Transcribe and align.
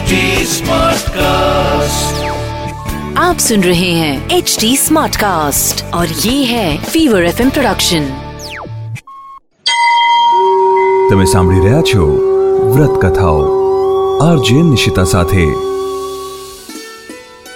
HD 0.00 0.18
Smartcast. 0.50 2.20
आप 3.18 3.38
सुन 3.38 3.62
रहे 3.62 3.90
हैं 3.92 4.12
एच 4.30 4.56
डी 4.60 4.70
स्मार्ट 4.76 5.16
कास्ट 5.16 5.82
और 5.94 6.14
ये 6.20 6.32
है 6.44 6.68
फीवर 6.84 7.26
एफ 7.26 7.42
प्रोडक्शन 7.50 8.06
તમે 11.10 11.26
સાંભળી 11.26 11.60
રહ્યા 11.60 11.82
છો 11.84 12.08
વ્રત 12.70 12.98
કથાઓ 13.04 13.44
આરજે 14.22 14.58
નિશિતા 14.64 15.06
સાથે 15.12 15.46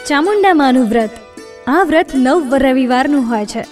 ચામુંડા 0.07 0.55
માનું 0.55 0.89
વ્રત 0.89 1.21
આ 1.69 1.83
વ્રત 1.85 2.17
નવ 2.19 2.65
રવિવારનું 2.65 3.29
હોય 3.29 3.47
છે 3.49 3.69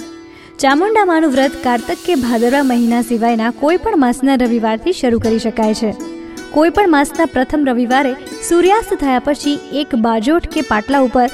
ચામુંડા 0.59 1.09
માનું 1.09 1.35
વ્રત 1.35 1.65
કાર્તક 1.65 2.07
કે 2.07 2.23
ભાદરવા 2.23 2.69
મહિના 2.69 3.03
સિવાયના 3.07 3.57
કોઈ 3.59 3.83
પણ 3.83 4.05
માસના 4.05 4.39
રવિવારથી 4.43 4.96
શરૂ 4.96 5.21
કરી 5.21 5.43
શકાય 5.43 5.83
છે 5.83 6.12
કોઈ 6.54 6.70
પણ 6.70 6.92
માસના 6.94 7.26
પ્રથમ 7.26 7.62
રવિવારે 7.70 8.09
સૂર્યાસ્ત 8.48 8.91
થયા 9.04 9.22
પછી 9.27 9.54
એક 9.82 9.96
બાજોઠ 10.02 10.48
કે 10.55 10.62
પાટલા 10.62 11.02
ઉપર 11.08 11.26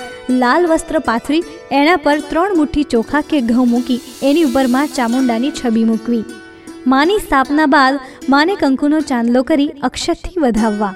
લાલ 0.44 0.68
વસ્ત્ર 0.68 1.00
પાથરી 1.00 1.42
એના 1.80 1.96
પર 2.06 2.22
ત્રણ 2.30 2.56
મુઠ્ઠી 2.60 2.84
ચોખા 2.84 3.22
કે 3.22 3.42
ઘઉં 3.42 3.70
મૂકી 3.74 4.00
એની 4.24 4.44
ઉપરમાં 4.44 4.94
ચામુંડાની 4.96 5.52
છબી 5.52 5.84
મૂકવી. 5.84 6.24
માની 6.88 7.20
સ્થાપના 7.20 7.68
બાદ 7.76 8.00
માને 8.30 8.56
કંકુનો 8.56 9.02
ચાંદલો 9.02 9.44
કરી 9.44 9.70
અક્ષતથી 9.90 10.44
વધાવવા. 10.46 10.94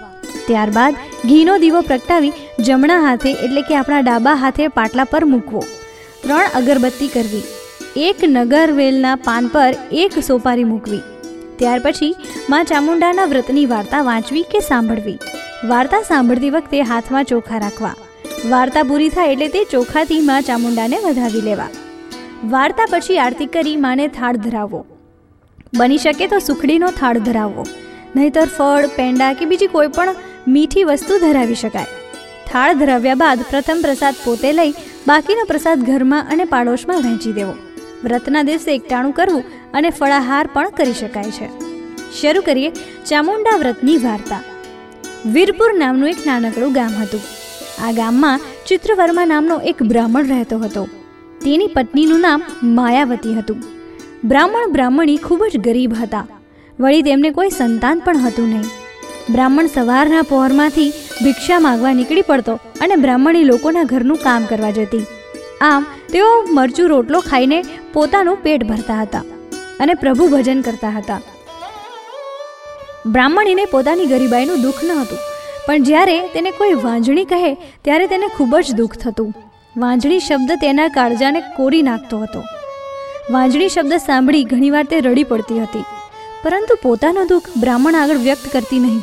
ત્યારબાદ 0.47 1.05
ઘીનો 1.29 1.57
દીવો 1.57 1.81
પ્રગટાવી 1.81 2.33
જમણા 2.59 2.99
હાથે 3.07 3.31
એટલે 3.31 3.61
કે 3.61 3.79
આપણા 3.79 4.01
ડાબા 4.01 4.35
હાથે 4.35 4.67
પાટલા 4.67 5.11
પર 5.13 5.25
મૂકવો. 5.25 5.65
ત્રણ 6.23 6.61
અગરબત્તી 6.61 7.07
કરવી. 7.07 7.47
એક 8.09 8.29
નગરવેલના 8.35 9.15
પાન 9.15 9.47
પર 9.47 9.73
એક 10.03 10.23
સોપારી 10.23 10.63
મૂકવી. 10.63 11.07
ત્યાર 11.59 11.79
પછી 11.79 12.15
માં 12.49 12.65
ચામુંડાના 12.65 13.25
વ્રતની 13.25 13.65
વાર્તા 13.65 14.01
વાંચવી 14.01 14.43
કે 14.43 14.59
સાંભળવી? 14.59 15.17
વાર્તા 15.67 16.01
સાંભળતી 16.01 16.49
વખતે 16.49 16.81
હાથમાં 16.81 17.23
ચોખા 17.23 17.57
રાખવા. 17.57 17.95
વાર્તા 18.49 18.83
પૂરી 18.83 19.09
થાય 19.09 19.31
એટલે 19.31 19.47
તે 19.47 19.63
ચોખાથી 19.63 20.19
માં 20.21 20.41
ચામુંડાને 20.41 20.97
વધાવી 20.97 21.41
લેવા. 21.41 21.69
વાર્તા 22.45 22.85
પછી 22.89 23.17
આરતી 23.17 23.45
કરી 23.45 23.75
માને 23.75 24.07
થાળ 24.07 24.35
ધરાવવો. 24.35 24.85
બની 25.77 25.97
શકે 25.97 26.27
તો 26.27 26.39
સુખડીનો 26.39 26.87
થાળ 26.87 27.17
ધરાવવો. 27.17 27.65
નહીતર 28.15 28.45
ફળ, 28.45 28.87
પેંડા 28.87 29.33
કે 29.33 29.45
બીજી 29.45 29.67
કોઈ 29.67 29.87
પણ 29.87 30.15
મીઠી 30.47 30.83
વસ્તુ 30.83 31.19
ધરાવી 31.19 31.55
શકાય. 31.55 31.85
થાળ 32.51 32.73
ધરાવ્યા 32.73 33.15
બાદ 33.15 33.39
પ્રથમ 33.49 33.79
પ્રસાદ 33.81 34.15
પોતે 34.25 34.53
લઈ 34.53 34.71
બાકીનો 35.07 35.45
પ્રસાદ 35.47 35.85
ઘરમાં 35.85 36.27
અને 36.31 36.45
પાડોશમાં 36.45 36.97
વહેંચી 36.97 37.33
દેવો. 37.33 37.53
વ્રતના 38.03 38.43
દિવસે 38.43 38.75
એકટાણું 38.75 39.13
કરવું 39.13 39.43
અને 39.73 39.89
ફળાહાર 39.89 40.49
પણ 40.53 40.69
કરી 40.69 40.93
શકાય 40.93 41.31
છે. 41.31 41.47
શરૂ 42.21 42.41
કરીએ 42.41 42.69
ચામુંડા 43.05 43.57
વ્રતની 43.57 43.97
વાર્તા. 43.97 44.43
વીરપુર 45.25 45.73
નામનું 45.73 46.09
એક 46.09 46.15
નાનકડું 46.25 46.73
ગામ 46.73 46.91
હતું. 47.01 47.21
આ 47.87 47.91
ગામમાં 47.91 48.39
ચિત્રવર્મા 48.67 49.25
નામનો 49.25 49.59
એક 49.59 49.83
બ્રાહ્મણ 49.83 50.23
રહેતો 50.23 50.57
હતો. 50.57 50.85
તેની 51.43 51.67
પત્નીનું 51.67 52.19
નામ 52.19 52.43
માયાવતી 52.63 53.35
હતું. 53.35 53.63
બ્રાહ્મણ 54.23 54.71
બ્રાહ્મણી 54.71 55.17
ખૂબ 55.17 55.45
જ 55.53 55.57
ગરીબ 55.57 55.93
હતા. 55.93 56.27
વળી 56.79 57.01
તેમને 57.01 57.29
કોઈ 57.29 57.49
સંતાન 57.49 57.99
પણ 57.99 58.17
હતું 58.17 58.49
નહીં. 58.49 58.63
બ્રાહ્મણ 59.31 59.65
સવારના 59.65 60.21
પહોરમાંથી 60.21 60.93
ભિક્ષા 61.23 61.59
માગવા 61.59 61.93
નીકળી 61.93 62.21
પડતો 62.21 62.53
અને 62.53 62.95
બ્રાહ્મણી 62.95 63.43
લોકોના 63.43 63.83
ઘરનું 63.83 64.17
કામ 64.17 64.45
કરવા 64.45 64.69
જતી. 64.69 65.05
આમ 65.63 65.83
તેઓ 66.13 66.29
મરચું 66.57 66.87
રોટલો 66.93 67.19
ખાઈને 67.27 67.59
પોતાનું 67.93 68.41
પેટ 68.45 68.63
ભરતા 68.69 69.01
હતા 69.03 69.23
અને 69.81 69.93
પ્રભુ 70.01 70.25
ભજન 70.33 70.65
કરતા 70.67 70.93
હતા. 70.97 71.21
બ્રાહ્મણીને 73.13 73.65
પોતાની 73.71 74.09
ગરીબાઈનું 74.11 74.63
દુઃખ 74.65 74.81
ન 74.87 74.91
હતું, 74.97 75.21
પણ 75.65 75.85
જ્યારે 75.89 76.17
તેને 76.33 76.51
કોઈ 76.59 76.75
વાંજણી 76.85 77.29
કહે 77.31 77.51
ત્યારે 77.85 78.11
તેને 78.13 78.27
ખૂબ 78.35 78.53
જ 78.57 78.77
દુઃખ 78.79 78.97
થતું. 79.03 79.31
વાંજણી 79.75 80.25
શબ્દ 80.27 80.59
તેના 80.63 80.89
કાળજાને 80.97 81.39
કોરી 81.57 81.83
નાખતો 81.89 82.19
હતો. 82.23 82.41
વાંજણી 83.35 83.71
શબ્દ 83.75 84.01
સાંભળી 84.07 84.49
ઘણીવાર 84.51 84.85
તે 84.91 85.01
રડી 85.05 85.29
પડતી 85.31 85.63
હતી, 85.63 85.85
પરંતુ 86.43 86.79
પોતાનું 86.85 87.31
દુઃખ 87.31 87.49
બ્રાહ્મણ 87.63 87.99
આગળ 88.01 88.25
વ્યક્ત 88.27 88.45
કરતી 88.53 88.83
નહીં. 88.85 89.01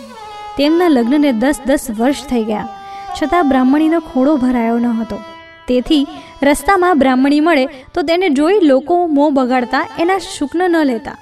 તેમના 0.59 0.95
લગ્નને 0.97 1.33
દસ 1.43 1.59
દસ 1.69 1.85
વર્ષ 1.99 2.23
થઈ 2.31 2.45
ગયા, 2.51 2.71
છતાં 3.17 3.51
બ્રાહ્મણીનો 3.53 4.01
ખોડો 4.11 4.35
ભરાયો 4.45 4.79
ન 4.85 4.89
હતો. 5.01 5.19
તેથી 5.69 6.07
રસ્તામાં 6.43 6.99
બ્રાહ્મણી 6.99 7.41
મળે 7.41 7.67
તો 7.95 8.03
તેને 8.03 8.29
જોઈ 8.29 8.61
લોકો 8.63 9.07
મોં 9.07 9.35
બગાડતા 9.35 9.89
એના 9.99 10.19
શુક્ન 10.19 10.63
ન 10.69 10.77
લેતા. 10.85 11.19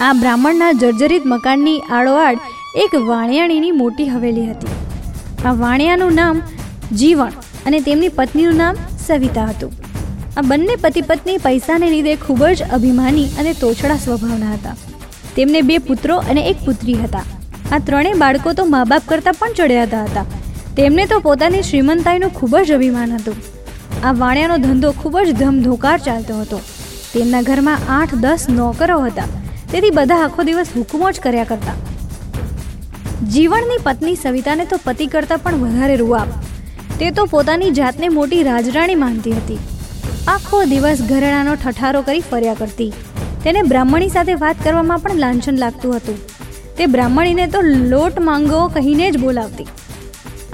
આ 0.00 0.12
બ્રાહ્મણના 0.12 0.72
જર્જરિત 0.72 1.22
મકાનની 1.26 1.80
આડોઆડ 1.90 2.38
એક 2.76 2.94
વાણિયાણીની 2.94 3.70
મોટી 3.70 4.08
હવેલી 4.08 4.46
હતી. 4.46 4.68
આ 5.44 5.52
વાણિયાનું 5.52 6.14
નામ 6.14 6.42
જીવણ 6.92 7.32
અને 7.66 7.80
તેમની 7.80 8.08
પત્નીનું 8.08 8.54
નામ 8.54 8.76
સવિતા 9.06 9.44
હતું. 9.44 9.72
આ 10.36 10.40
બંને 10.40 10.76
પતિ 10.76 11.00
પત્ની 11.00 11.38
પૈસાને 11.38 11.90
લીધે 11.90 12.16
ખૂબ 12.16 12.44
જ 12.44 12.62
અભિમાની 12.62 13.28
અને 13.38 13.52
તોછડા 13.52 13.96
સ્વભાવના 13.96 14.52
હતા. 14.52 14.76
તેમને 15.36 15.60
બે 15.62 15.78
પુત્રો 15.78 16.16
અને 16.16 16.40
એક 16.40 16.56
પુત્રી 16.64 16.94
હતા. 16.94 17.24
આ 17.72 17.78
ત્રણેય 17.78 18.12
બાળકો 18.12 18.52
તો 18.52 18.64
મા 18.64 18.84
બાપ 18.84 19.02
કરતાં 19.06 19.34
પણ 19.34 19.52
ચડ્યાતા 19.52 20.04
હતા. 20.04 20.26
તેમને 20.76 21.06
તો 21.06 21.20
પોતાની 21.20 21.62
શ્રીમંતાઈનું 21.62 22.30
ખૂબ 22.30 22.56
જ 22.56 22.72
અભિમાન 22.72 23.12
હતું. 23.12 23.34
આ 24.04 24.12
વાણિયાનો 24.12 24.56
ધંધો 24.56 24.92
ખૂબ 24.92 25.18
જ 25.18 25.32
ધમધોકાર 25.32 25.98
ચાલતો 25.98 26.34
હતો. 26.40 26.60
તેમના 27.14 27.42
ઘરમાં 27.42 27.78
આઠ 27.88 28.14
દસ 28.14 28.46
નોકરો 28.48 28.98
હતા. 28.98 29.24
તેથી 29.72 29.90
બધા 29.90 30.16
આખો 30.16 30.42
દિવસ 30.42 30.66
હુકમો 30.76 31.10
જ 31.10 31.20
કર્યા 31.20 31.44
કરતા. 31.44 31.72
જીવનની 33.32 33.78
પત્ની 33.82 34.14
સવિતાને 34.14 34.64
તો 34.64 34.80
પતિ 34.84 35.06
કરતાં 35.06 35.38
પણ 35.38 35.54
વધારે 35.54 35.96
રૂઆબ 35.96 36.28
તે 36.98 37.10
તો 37.10 37.24
પોતાની 37.24 37.70
જાતને 37.70 38.08
મોટી 38.08 38.42
રાજરાણી 38.42 38.94
માનતી 38.94 39.32
હતી. 39.32 39.58
આખો 40.28 40.64
દિવસ 40.64 41.02
ઘરેણાનો 41.02 41.54
ઠઠારો 41.54 42.02
કરી 42.02 42.20
ફર્યા 42.20 42.54
કરતી. 42.54 42.92
તેને 43.44 43.62
બ્રાહ્મણી 43.62 44.08
સાથે 44.08 44.34
વાત 44.34 44.56
કરવામાં 44.64 44.98
પણ 44.98 45.16
લાંછન 45.16 45.56
લાગતું 45.56 45.96
હતું. 45.96 46.18
તે 46.76 46.86
બ્રાહ્મણીને 46.86 47.46
તો 47.46 47.60
લોટ 47.60 48.20
માંગો 48.20 48.68
કહીને 48.68 49.10
જ 49.10 49.18
બોલાવતી. 49.18 49.68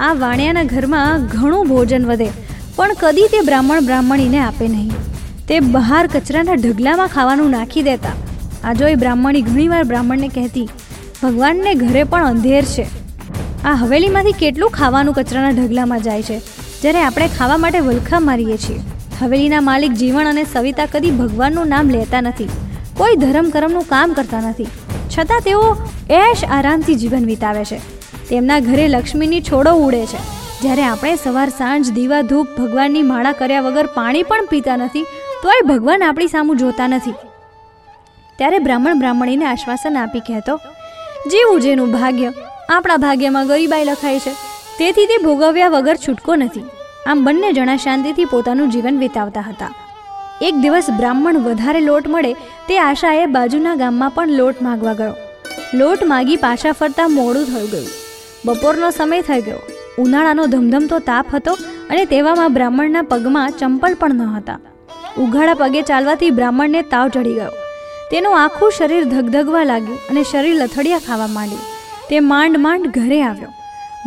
આ 0.02 0.14
વાણિયાના 0.14 0.62
ઘરમાં 0.64 1.26
ઘણું 1.26 1.68
ભોજન 1.68 2.06
વધે, 2.06 2.28
પણ 2.76 2.94
કદી 3.00 3.26
તે 3.28 3.40
બ્રાહ્મણ 3.40 3.80
બ્રાહ્મણીને 3.80 4.38
આપે 4.38 4.64
નહીં. 4.68 4.90
તે 5.48 5.60
બહાર 5.74 6.04
કચરાના 6.06 6.54
ઢગલામાં 6.54 7.08
ખાવાનું 7.08 7.50
નાખી 7.50 7.82
દેતા. 7.82 8.14
આ 8.64 8.72
જોઈ 8.72 8.94
બ્રાહ્મણી 8.94 9.42
ઘણીવાર 9.42 9.84
બ્રાહ્મણને 9.84 10.28
કહેતી, 10.28 10.66
ભગવાનને 11.22 11.74
ઘરે 11.74 12.02
પણ 12.04 12.24
અંધેર 12.24 12.64
છે. 12.64 12.86
આ 13.64 13.74
હવેલીમાંથી 13.74 14.32
કેટલું 14.32 14.70
ખાવાનું 14.70 15.14
કચરાના 15.14 15.50
ઢગલામાં 15.50 16.02
જાય 16.02 16.22
છે? 16.22 16.38
જ્યારે 16.82 17.02
આપણે 17.02 17.30
ખાવા 17.38 17.56
માટે 17.56 17.80
વલખા 17.80 18.20
મારીએ 18.20 18.56
છીએ. 18.56 18.80
હવેલીના 19.20 19.60
માલિક 19.60 19.92
જીવન 19.92 20.26
અને 20.26 20.44
સવિતા 20.44 20.86
કદી 20.86 21.10
ભગવાનનું 21.10 21.68
નામ 21.68 21.90
લેતા 21.90 22.20
નથી. 22.20 22.50
કોઈ 22.96 23.16
ધર્મ 23.16 23.50
કરમનું 23.50 23.88
કામ 23.88 24.12
કરતા 24.12 24.44
નથી. 24.50 24.70
છતાં 25.18 25.40
તેઓ 25.40 25.64
એશ 26.20 26.44
આરામથી 26.50 26.94
જીવન 26.94 27.24
વિતાવે 27.24 27.64
છે. 27.64 27.80
તેમના 28.28 28.60
ઘરે 28.60 28.88
લક્ષ્મીની 28.88 29.40
છોડો 29.40 29.70
ઉડે 29.70 30.06
છે. 30.06 30.42
જ્યારે 30.62 30.82
આપણે 30.82 31.16
સવાર 31.16 31.48
સાંજ 31.48 31.92
દીવા 31.92 32.20
ધૂપ 32.20 32.48
ભગવાનની 32.58 33.02
માળા 33.02 33.32
કર્યા 33.32 33.60
વગર 33.60 33.86
પાણી 33.86 34.22
પણ 34.22 34.46
પીતા 34.46 34.76
નથી, 34.76 35.02
તોય 35.42 35.66
ભગવાન 35.66 36.02
આપણી 36.02 36.26
સામું 36.26 36.56
જોતા 36.56 36.86
નથી. 36.86 37.14
ત્યારે 38.38 38.58
બ્રાહ્મણ 38.58 38.98
બ્રાહ્મણીને 38.98 39.44
આશ્વાસન 39.44 39.98
આપી 39.98 40.20
કહેતો, 40.20 40.56
જેવું 41.30 41.60
જેનું 41.60 41.92
ભાગ્ય, 41.92 42.32
આપણા 42.68 42.96
ભાગ્યમાં 42.96 43.46
ગરીબાઈ 43.46 43.84
લખાય 43.84 44.18
છે. 44.18 44.32
તેથી 44.78 45.06
તે 45.06 45.24
ભોગવ્યા 45.24 45.68
વગર 45.68 45.96
છૂટકો 45.96 46.36
નથી. 46.36 46.64
આમ 47.06 47.24
બંને 47.24 47.52
જણા 47.52 47.76
શાંતિથી 47.76 48.24
પોતાનું 48.24 48.70
જીવન 48.70 48.98
વિતાવતા 48.98 49.40
હતા. 49.40 49.74
એક 50.42 50.54
દિવસ 50.54 50.90
બ્રાહ્મણ 50.90 51.38
વધારે 51.38 51.80
લોટ 51.80 52.08
મળે, 52.08 52.32
તે 52.68 52.78
આશાએ 52.78 53.26
બાજુના 53.26 53.74
ગામમાં 53.74 54.10
પણ 54.10 54.28
લોટ 54.28 54.62
માગવા 54.62 54.92
ગયો. 54.92 55.14
લોટ 55.74 56.04
માગી 56.04 56.36
પાછા 56.36 56.72
ફરતા 56.72 57.08
મોડું 57.08 57.44
થઈ 57.44 57.66
ગયું. 57.66 58.01
બપોરનો 58.46 58.88
સમય 58.98 59.22
થઈ 59.28 59.42
ગયો. 59.46 59.60
ઉનાળાનો 60.02 60.44
ધમધમતો 60.52 60.96
તાપ 61.08 61.26
હતો 61.34 61.52
અને 61.90 62.02
તેવામાં 62.12 62.54
બ્રાહ્મણના 62.56 63.08
પગમાં 63.10 63.56
ચંપલ 63.60 63.94
પણ 64.00 64.22
ન 64.26 64.36
હતા. 64.36 64.60
ઉઘાડા 65.22 65.58
પગે 65.60 65.82
ચાલવાથી 65.90 66.30
બ્રાહ્મણને 66.38 66.80
તાવ 66.92 67.06
ચડી 67.14 67.36
ગયો. 67.38 67.52
તેનું 68.10 68.38
આખું 68.38 68.70
શરીર 68.78 69.04
ધગધગવા 69.12 69.64
લાગ્યું 69.70 70.00
અને 70.10 70.22
શરીર 70.30 70.54
લથડિયા 70.60 71.06
ખાવા 71.08 71.32
માંડ્યું. 71.36 71.66
તે 72.08 72.16
માંડ 72.30 72.62
માંડ 72.64 72.88
ઘરે 72.96 73.18
આવ્યો. 73.28 73.50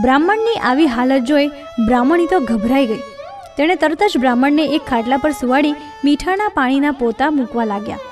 બ્રાહ્મણની 0.03 0.57
આવી 0.69 0.89
હાલત 0.95 1.27
જોઈ 1.29 1.47
બ્રાહ્મણી 1.87 2.31
તો 2.33 2.39
ગભરાઈ 2.49 2.89
ગઈ. 2.91 3.03
તેણે 3.57 3.75
તરત 3.83 4.01
જ 4.11 4.21
બ્રાહ્મણને 4.23 4.65
એક 4.77 4.83
ખાટલા 4.89 5.21
પર 5.23 5.33
સુવાડી 5.41 5.75
મીઠાના 6.05 6.51
પાણીના 6.57 6.95
પોતા 7.01 7.31
મૂકવા 7.37 7.67
લાગ્યા. 7.71 8.03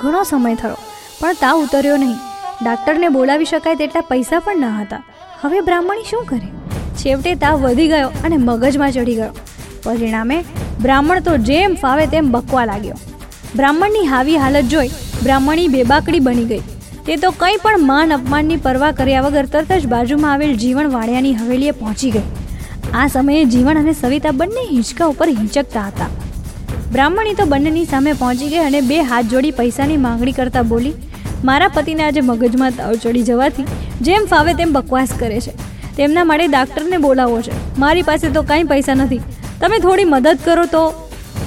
ઘણો 0.00 0.22
સમય 0.32 0.60
થયો, 0.62 0.78
પણ 1.20 1.40
તાવ 1.42 1.64
ઉતર્યો 1.64 1.96
નહીં. 2.04 2.20
ડાક્ટરને 2.62 3.08
બોલાવી 3.16 3.50
શકાય 3.52 3.80
તેટલા 3.82 4.06
પૈસા 4.12 4.42
પણ 4.46 4.68
ન 4.68 4.76
હતા. 4.82 5.02
હવે 5.42 5.60
બ્રાહ્મણી 5.60 6.04
શું 6.04 6.24
કરે? 6.24 6.48
છેવટે 6.98 7.30
તાવ 7.34 7.62
વધી 7.62 7.86
ગયો 7.86 8.10
અને 8.24 8.36
મગજમાં 8.36 8.92
ચડી 8.92 9.14
ગયો. 9.14 9.32
પરિણામે 9.84 10.36
બ્રાહ્મણ 10.82 11.20
તો 11.20 11.36
જેમ 11.48 11.74
ફાવે 11.74 12.02
તેમ 12.06 12.28
બકવા 12.30 12.64
લાગ્યો. 12.64 12.98
બ્રાહ્મણની 13.56 14.04
હાવી 14.06 14.36
હાલત 14.36 14.64
જોઈ 14.64 14.92
બ્રાહ્મણી 15.22 15.68
બેબાકડી 15.68 16.20
બની 16.20 16.44
ગઈ. 16.44 16.60
તે 17.06 17.16
તો 17.16 17.30
કંઈ 17.30 17.56
પણ 17.62 17.86
માન 17.86 18.16
અપમાનની 18.18 18.56
પરવા 18.56 18.92
કર્યા 18.92 19.20
વગર 19.20 19.46
તરત 19.46 19.72
જ 19.72 19.86
બાજુમાં 19.86 20.32
આવેલ 20.32 20.52
જીવન 20.56 20.90
વાણિયાની 20.92 21.34
હવેલીએ 21.34 21.70
પહોંચી 21.70 22.10
ગઈ. 22.10 22.26
આ 22.94 23.06
સમયે 23.08 23.44
જીવન 23.44 23.80
અને 23.84 23.92
સવિતા 23.92 24.30
બંને 24.30 24.68
હિંચકા 24.70 25.06
ઉપર 25.06 25.28
હિંચકતા 25.28 25.86
હતા. 25.86 26.10
બ્રાહ્મણી 26.92 27.34
તો 27.34 27.44
બંનેની 27.44 27.84
સામે 27.84 28.12
પહોંચી 28.12 28.48
ગઈ 28.48 28.62
અને 28.68 28.80
બે 28.80 29.00
હાથ 29.02 29.26
જોડી 29.26 29.50
પૈસાની 29.50 29.96
માંગણી 29.96 30.32
કરતા 30.32 30.62
બોલી 30.62 30.94
મારા 31.44 31.68
પતિને 31.68 32.02
આજે 32.04 32.20
મગજમાં 32.20 32.74
તાવ 32.80 32.92
ચડી 32.94 33.22
જવાથી 33.22 33.64
જેમ 34.00 34.26
ફાવે 34.26 34.52
તેમ 34.54 34.72
બકવાસ 34.72 35.14
કરે 35.18 35.40
છે. 35.40 35.52
તેમના 35.96 36.24
માટે 36.24 36.46
ડાક્ટરને 36.46 36.96
બોલાવવો 36.96 37.40
છે. 37.40 37.54
મારી 37.78 38.02
પાસે 38.02 38.28
તો 38.28 38.42
કાંઈ 38.42 38.64
પૈસા 38.64 38.94
નથી. 38.94 39.20
તમે 39.60 39.78
થોડી 39.78 40.04
મદદ 40.04 40.38
કરો 40.44 40.66
તો? 40.66 40.82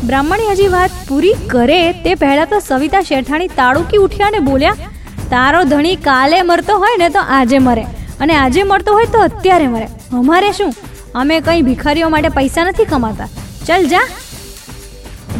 બ્રાહ્મણી 0.03 0.49
હજી 0.51 0.67
વાત 0.67 0.91
પૂરી 1.07 1.35
કરે 1.47 1.79
તે 1.91 2.15
પહેલાં 2.15 2.49
તો 2.49 2.59
સવિતા 2.59 3.01
શેઠાણી 3.01 3.47
તાળુકી 3.47 3.97
ઉઠ્યા 3.97 4.27
અને 4.27 4.39
બોલ્યા, 4.39 4.75
તારો 5.29 5.63
ધણી 5.63 5.95
કાલે 6.07 6.41
મરતો 6.41 6.77
હોય 6.77 6.97
ને 6.97 7.09
તો 7.09 7.23
આજે 7.29 7.59
મરે. 7.59 7.85
અને 8.19 8.35
આજે 8.35 8.63
મળતો 8.63 8.93
હોય 8.93 9.05
તો 9.05 9.19
અત્યારે 9.19 9.67
મરે. 9.67 9.87
અમારે 10.13 10.51
શું? 10.51 10.73
અમે 11.15 11.39
કંઈ 11.39 11.61
ભિખારીઓ 11.61 12.09
માટે 12.09 12.29
પૈસા 12.29 12.63
નથી 12.63 12.85
કમાતા. 12.85 13.29
ચલ 13.67 13.87
જા. 13.87 14.05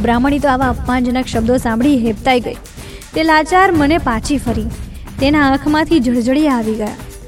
બ્રાહ્મણી 0.02 0.40
તો 0.40 0.50
આવા 0.50 0.70
અપમાનજનક 0.70 1.28
શબ્દો 1.28 1.58
સાંભળી 1.58 1.98
હેપતાઈ 1.98 2.40
ગઈ. 2.40 2.58
તે 3.16 3.24
લાચાર 3.24 3.72
મને 3.72 3.98
પાછી 3.98 4.38
ફરી. 4.38 4.66
તેના 5.20 5.52
આંખમાંથી 5.52 6.00
જળજળિયા 6.00 6.54
આવી 6.54 6.74
ગયા. 6.74 6.88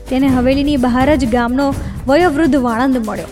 તેને 0.10 0.28
હવેલીની 0.28 0.78
બહાર 0.78 1.16
જ 1.16 1.26
ગામનો 1.32 1.74
વયોવૃદ્ધ 2.08 2.56
વાણંદ 2.56 2.98
મળ્યો. 3.08 3.28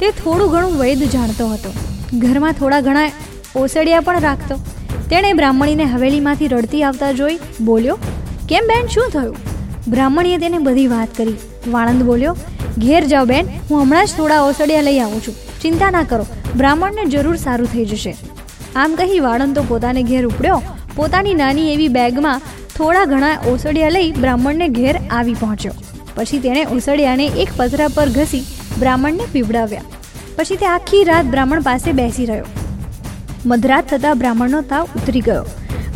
તે 0.00 0.10
થોડું 0.10 0.50
ઘણું 0.50 0.78
વૈદ 0.78 0.98
જાણતો 0.98 1.46
હતો. 1.48 1.72
ઘરમાં 2.18 2.52
થોડા 2.52 2.80
ઘણા 2.80 3.10
ઓસડિયા 3.56 4.00
પણ 4.00 4.20
રાખતો. 4.20 4.54
તેણે 5.10 5.32
બ્રાહ્મણીને 5.32 5.84
હવેલીમાંથી 5.84 6.48
રડતી 6.48 6.82
આવતા 6.82 7.12
જોઈ 7.12 7.38
બોલ્યો, 7.60 7.98
કેમ 8.48 8.64
બેન, 8.64 8.86
શું 8.86 9.10
થયું? 9.10 9.36
બ્રાહ્મણીએ 9.88 10.38
તેને 10.38 10.58
બધી 10.58 10.86
વાત 10.86 11.08
કરી. 11.16 11.36
વાળંદ 11.70 12.02
બોલ્યો, 12.02 12.36
ઘેર 12.78 13.04
જાઓ 13.04 13.24
બેન, 13.24 13.46
હું 13.70 13.82
હમણાં 13.82 14.06
જ 14.06 14.16
થોડા 14.16 14.40
ઓસડિયા 14.42 14.80
લઈ 14.80 14.98
આવું 14.98 15.20
છું. 15.22 15.34
ચિંતા 15.62 15.90
ના 15.90 16.02
કરો. 16.02 16.26
બ્રાહ્મણને 16.56 17.04
જરૂર 17.04 17.36
સારું 17.36 17.68
થઈ 17.72 17.84
જશે. 17.84 18.16
આમ 18.76 18.94
કહી 18.94 19.20
વાળંદ 19.20 19.54
તો 19.54 19.62
પોતાને 19.62 20.02
ઘેર 20.02 20.26
ઉપડ્યો 20.26 20.62
પોતાની 20.96 21.34
નાની 21.34 21.72
એવી 21.72 21.88
બેગમાં 21.88 22.44
થોડા 22.76 23.04
ઘણા 23.04 23.34
ઓસડિયા 23.52 23.88
લઈ 23.88 24.12
બ્રાહ્મણને 24.12 24.68
ઘેર 24.68 24.96
આવી 25.10 25.34
પહોંચ્યો. 25.34 25.74
પછી 26.14 26.38
તેણે 26.38 26.62
ઓસડિયાને 26.76 27.26
એક 27.42 27.50
પથરા 27.56 27.88
પર 27.88 28.08
ઘસી 28.08 28.44
બ્રાહ્મણને 28.78 29.26
પીવડાવ્યા. 29.32 29.82
પછી 30.36 30.56
તે 30.56 30.66
આખી 30.66 31.04
રાત 31.04 31.26
બ્રાહ્મણ 31.26 31.62
પાસે 31.62 31.92
બેસી 31.92 32.26
રહ્યો. 32.26 32.46
મધરાત 33.46 33.86
થતાં 33.86 34.18
બ્રાહ્મણનો 34.18 34.62
તાવ 34.62 34.96
ઉતરી 34.96 35.20
ગયો. 35.20 35.44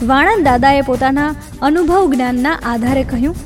વાણંદ 0.03 0.45
દાદાએ 0.45 0.83
પોતાના 0.83 1.31
અનુભવ 1.63 2.13
જ્ઞાનના 2.13 2.55
આધારે 2.65 3.03
કહ્યું, 3.03 3.37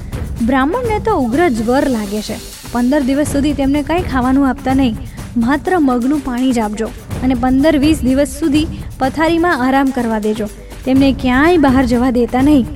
બ્રાહ્મણને 0.46 0.98
તો 0.98 1.16
ઉગ્ર 1.18 1.48
જ્વર 1.48 1.88
લાગે 1.88 2.20
છે. 2.22 2.36
પંદર 2.72 3.02
દિવસ 3.02 3.32
સુધી 3.32 3.52
તેમને 3.52 3.82
કંઈ 3.82 4.02
ખાવાનું 4.02 4.48
આપતા 4.48 4.74
નહીં. 4.74 4.98
માત્ર 5.36 5.78
મગનું 5.78 6.24
પાણી 6.24 6.52
જ 6.52 6.58
આપજો 6.58 6.90
અને 7.22 7.34
પંદર 7.34 7.76
વીસ 7.78 8.04
દિવસ 8.08 8.36
સુધી 8.40 8.66
પથારીમાં 8.98 9.66
આરામ 9.66 9.88
કરવા 9.90 10.18
દેજો. 10.18 10.46
તેમને 10.84 11.08
ક્યાંય 11.22 11.62
બહાર 11.66 11.84
જવા 11.92 12.10
દેતા 12.18 12.42
નહીં. 12.42 12.66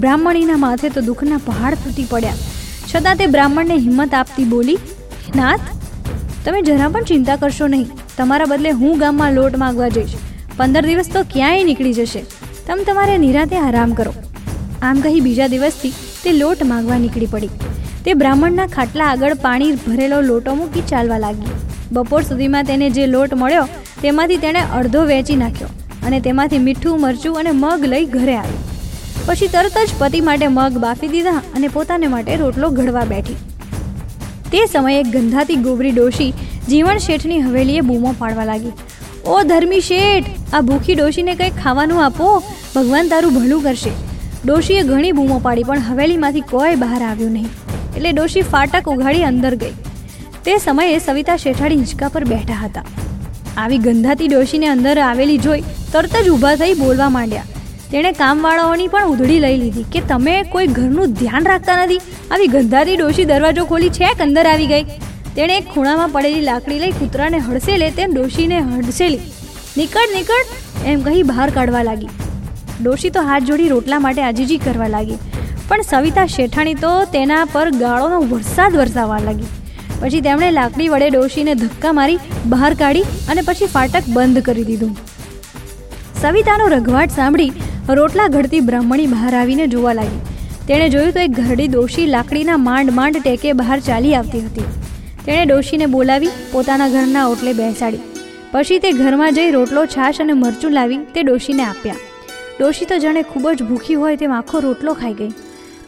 બ્રાહ્મણીના 0.00 0.60
માથે 0.62 0.88
તો 0.88 1.00
દુઃખના 1.08 1.40
પહાડ 1.46 1.74
તૂટી 1.82 2.06
પડ્યા. 2.10 2.38
છતાં 2.90 3.16
તે 3.16 3.26
બ્રાહ્મણને 3.34 3.76
હિંમત 3.84 4.14
આપતી 4.14 4.44
બોલી, 4.44 4.78
નાથ, 5.36 5.66
તમે 6.44 6.62
જરા 6.62 6.88
પણ 6.88 7.10
ચિંતા 7.10 7.36
કરશો 7.36 7.68
નહીં. 7.74 7.88
તમારા 8.16 8.48
બદલે 8.52 8.70
હું 8.80 8.98
ગામમાં 8.98 9.32
લોટ 9.32 9.56
માંગવા 9.56 9.88
જઈશ. 9.88 10.16
પંદર 10.56 10.84
દિવસ 10.86 11.08
તો 11.12 11.22
ક્યાંય 11.34 11.68
નીકળી 11.70 11.92
જશે. 11.92 12.24
તમે 12.66 12.84
તમારે 12.84 13.14
નિરાતે 13.18 13.56
આરામ 13.60 13.94
કરો. 14.00 14.12
આમ 14.82 15.00
કહી 15.00 15.20
બીજા 15.20 15.48
દિવસથી 15.54 15.94
તે 16.24 16.32
લોટ 16.32 16.66
માંગવા 16.72 16.98
નીકળી 17.04 17.26
પડી. 17.26 17.52
તે 18.04 18.18
બ્રાહ્મણના 18.20 18.66
ખાટલા 18.66 19.08
આગળ 19.12 19.34
પાણી 19.46 19.72
ભરેલો 19.86 20.20
લોટો 20.30 20.54
મૂકી 20.54 20.84
ચાલવા 20.90 21.18
લાગી. 21.18 21.54
બપોર 21.92 22.22
સુધીમાં 22.22 22.64
તેને 22.64 22.86
જે 22.90 23.06
લોટ 23.06 23.34
મળ્યો, 23.34 23.66
તેમાંથી 24.02 24.42
તેણે 24.44 24.62
અડધો 24.80 25.02
વેચી 25.12 25.36
નાખ્યો. 25.36 25.70
અને 26.06 26.20
તેમાંથી 26.20 26.58
મીઠું, 26.58 27.00
મરચું 27.00 27.38
અને 27.38 27.50
મગ 27.52 27.84
લઈ 27.84 28.04
ઘરે 28.04 28.36
આવી. 28.36 28.62
પછી 29.26 29.46
તરત 29.46 29.76
જ 29.78 29.90
પતિ 29.98 30.20
માટે 30.20 30.48
મગ 30.48 30.78
બાફી 30.78 31.08
દીધા 31.08 31.42
અને 31.56 31.68
પોતાને 31.68 32.06
માટે 32.06 32.36
રોટલો 32.36 32.70
ઘડવા 32.70 33.04
બેઠી. 33.04 33.36
તે 34.52 34.66
સમયે 34.66 35.02
ગંધાતી 35.02 35.56
ગોબરી 35.56 35.90
ડોશી 35.90 36.32
જીવણ 36.68 36.98
શેઠની 36.98 37.40
હવેલીએ 37.40 37.80
બૂમો 37.80 38.14
પાડવા 38.18 38.44
લાગી. 38.44 38.72
ઓ 39.26 39.42
ધર્મી 39.42 39.80
શેઠ, 39.80 40.28
આ 40.54 40.60
ભૂખી 40.60 40.94
ડોશીને 40.94 41.34
કંઈક 41.34 41.62
ખાવાનું 41.62 42.04
આપો? 42.04 42.42
ભગવાન 42.74 43.08
તારું 43.08 43.34
ભલું 43.34 43.62
કરશે. 43.62 43.92
ડોશીએ 44.44 44.82
ઘણી 44.82 45.12
બૂમો 45.12 45.38
પાડી, 45.38 45.62
પણ 45.62 45.78
હવેલીમાંથી 45.78 46.40
કોઈ 46.40 46.74
બહાર 46.74 47.02
આવ્યું 47.02 47.32
નહીં. 47.32 47.48
એટલે 47.96 48.12
ડોશી 48.12 48.42
ફાટક 48.42 48.88
ઉઘાડી 48.88 49.22
અંદર 49.22 49.54
ગઈ. 49.54 49.74
તે 50.44 50.58
સમયે 50.58 50.98
સવિતા 50.98 51.36
શેઠાળી 51.36 51.74
હિંચકા 51.74 52.08
પર 52.08 52.24
બેઠા 52.24 52.54
હતા. 52.54 52.84
આવી 53.56 53.78
ગંધાતી 53.78 54.28
ડોશીને 54.28 54.66
અંદર 54.66 54.98
આવેલી 54.98 55.38
જોઈ 55.38 55.64
તરત 55.94 56.14
જ 56.26 56.30
ઊભા 56.30 56.56
થઈ 56.60 56.74
બોલવા 56.74 57.10
માંડ્યા. 57.16 57.48
તેણે 57.90 58.12
કામવાળાઓની 58.20 58.88
પણ 58.92 59.10
ઉધડી 59.10 59.40
લઈ 59.44 59.58
લીધી 59.58 59.84
કે 59.94 60.00
તમે 60.12 60.32
કોઈ 60.54 60.66
ઘરનું 60.78 61.12
ધ્યાન 61.20 61.44
રાખતા 61.50 61.76
નથી. 61.82 62.00
આવી 62.32 62.48
ગંધારી 62.54 62.96
ડોશી 63.00 63.26
દરવાજો 63.32 63.64
ખોલી 63.72 63.90
છેક 63.98 64.24
અંદર 64.26 64.44
આવી 64.52 64.66
ગઈ. 64.72 64.84
તેણે 65.36 65.54
એક 65.58 65.68
ખૂણામાં 65.74 66.10
પડેલી 66.16 66.40
લાકડી 66.48 66.80
લઈ 66.82 66.90
કૂતરાને 66.90 67.38
હડસેલે 67.38 67.86
તેમ 67.90 68.18
ડોશીને 68.18 68.56
હડસેલી. 68.58 69.20
નીકળ 69.76 70.10
નીકળ, 70.16 70.44
એમ 70.86 71.06
કહી 71.06 71.22
બહાર 71.22 71.48
કાઢવા 71.50 71.84
લાગી. 71.90 72.10
ડોશી 72.82 73.10
તો 73.10 73.24
હાથ 73.30 73.48
જોડી 73.52 73.68
રોટલા 73.68 74.02
માટે 74.08 74.22
આજીજી 74.22 74.60
કરવા 74.66 74.92
લાગી. 74.96 75.18
પણ 75.68 75.82
સવિતા 75.82 76.26
શેઠાણી 76.26 76.74
તો 76.74 76.92
તેના 77.16 77.44
પર 77.54 77.66
ગાળોનો 77.70 78.20
વરસાદ 78.34 78.82
વરસાવવા 78.82 79.22
લાગી. 79.30 79.50
પછી 80.00 80.20
તેમણે 80.20 80.50
લાકડી 80.50 80.88
વડે 80.88 81.08
ડોશીને 81.10 81.54
ધક્કા 81.54 81.92
મારી 81.92 82.22
બહાર 82.46 82.74
કાઢી 82.74 83.10
અને 83.28 83.42
પછી 83.42 83.74
ફાટક 83.78 84.14
બંધ 84.18 84.42
કરી 84.42 84.64
દીધું. 84.64 84.94
સવિતાનો 86.24 86.66
રઘવાટ 86.66 87.10
સાંભળી 87.10 87.52
રોટલા 87.88 88.28
ઘડતી 88.28 88.60
બ્રાહ્મણી 88.60 89.06
બહાર 89.06 89.34
આવીને 89.34 89.66
જોવા 89.66 89.92
લાગી. 89.92 90.20
તેણે 90.68 90.88
જોયું 90.88 91.12
તો 91.12 91.20
એક 91.20 91.30
ઘરડી 91.30 91.68
ડોશી 91.68 92.06
લાકડીના 92.06 92.56
માંડ 92.56 92.90
માંડ 92.90 93.16
ટેકે 93.24 93.52
બહાર 93.52 93.80
ચાલી 93.80 94.14
આવતી 94.14 94.40
હતી. 94.40 94.60
તેણે 95.26 95.44
ડોશીને 95.44 95.86
બોલાવી, 95.86 96.28
પોતાના 96.52 96.88
ઘરના 96.88 97.26
ઓટલે 97.26 97.52
બેસાડી. 97.52 97.98
પછી 98.52 98.78
તે 98.78 98.92
ઘરમાં 98.92 99.34
જઈ 99.34 99.50
રોટલો, 99.50 99.86
છાશ 99.86 100.20
અને 100.20 100.32
મરચું 100.32 100.72
લાવી 100.72 100.96
તે 100.96 101.22
ડોશીને 101.22 101.62
આપ્યા. 101.62 101.94
ડોશી 102.60 102.84
તો 102.84 102.98
જાણે 102.98 103.22
ખૂબ 103.22 103.50
જ 103.50 103.62
ભૂખી 103.62 103.94
હોય 103.94 104.16
તેમ 104.16 104.32
આખો 104.32 104.60
રોટલો 104.60 104.94
ખાઈ 104.94 105.12
ગઈ. 105.12 105.30